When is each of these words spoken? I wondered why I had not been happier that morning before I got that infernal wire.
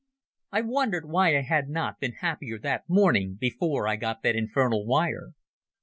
I 0.51 0.61
wondered 0.61 1.07
why 1.07 1.37
I 1.37 1.41
had 1.41 1.69
not 1.69 1.99
been 1.99 2.13
happier 2.13 2.57
that 2.61 2.89
morning 2.89 3.35
before 3.35 3.87
I 3.87 3.97
got 3.97 4.23
that 4.23 4.35
infernal 4.35 4.83
wire. 4.83 5.33